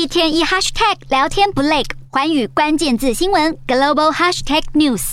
[0.00, 5.12] 一天一 hashtag 聊天不累，寰宇关键字新闻 global hashtag news。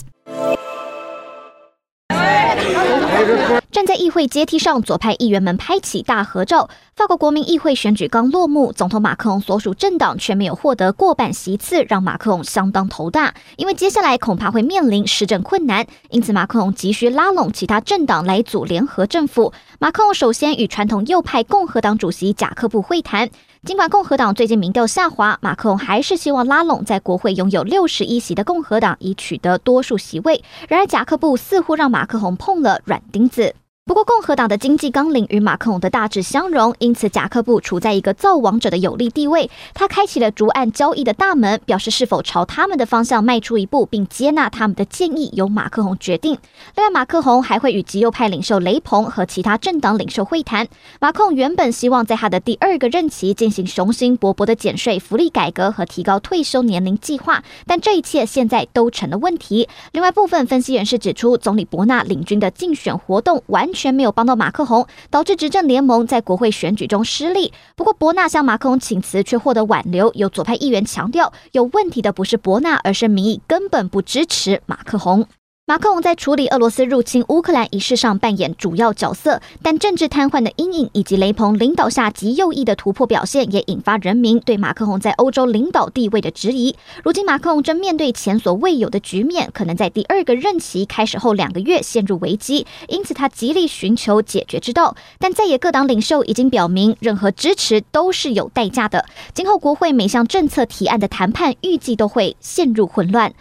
[3.69, 6.69] 站在议会阶梯上，左派议员们拍起大合照。
[6.95, 13.35] 法国国民议会选举刚落幕，总统马克龙所属政党却没有获得过半席次，让马克龙相当头大。
[13.57, 19.51] 因为接下来恐怕会面临施政困难，因此马克龙急需拉拢其他政党来组联合政府。
[19.79, 23.29] 马克龙首先与传统右派共和党主席贾克布会谈。
[23.67, 30.41] 尽管共和党最近民调下滑，马克龙还是希望拉拢在国会拥有六十一席的共和党，以取得多数席位。
[30.69, 33.55] 然而，贾克布似乎让马克龙碰了软钉子。
[33.87, 39.49] 不过，共和党的经济纲领与马克龙的大致相容，因此贾克布处在一个造王者的有利地位。
[39.73, 46.37] 他开启了逐案交易的大门，表示是否朝他们的方向迈出一步，并接纳他们的建议，由马克龙决定。
[46.75, 50.67] 另外，马克龙还会与极右派领袖雷朋和其他政党领袖会谈。
[50.99, 59.69] 马克龙原本希望在他的第二个任期进行雄心勃勃的减税、福利改革和提高退休年龄计划，但这一切现在都成了问题。
[59.93, 63.97] 另外，部分分析人士指出，总理伯纳领军的竞选活动完宣。
[63.97, 67.51] 没有帮到马克宏，导致执政联盟在国会选举中失利。
[67.75, 70.13] 不过，伯纳向马克宏请辞，却获得挽留。
[70.13, 75.27] 有左派议员强调，有问题的不是伯纳，而是民意根本不支持马克宏。
[75.69, 86.73] 马克龙在处理俄罗斯入侵乌克兰一事上扮演主要角色，但政治瘫痪的阴影以及雷朋领导下极右翼的突破表现，也引发人民对马克龙在欧洲领导地位的质疑。
[87.03, 94.95] 如今，马克龙正面对前所未有的局面，可能在第二个任期开始后两个月陷入危机，因此他极力寻求解决之道。
[95.19, 99.03] 但在野各党领袖已经表明，任何支持都是有代价的。
[99.33, 103.33] 今后国会每项政策提案的谈判，预计都会陷入混乱。